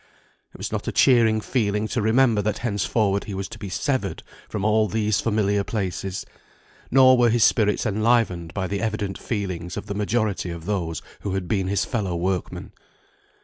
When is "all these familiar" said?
4.65-5.63